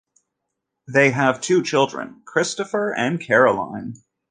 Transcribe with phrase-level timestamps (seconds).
[0.87, 3.97] They have two children, Christopher and Caroline.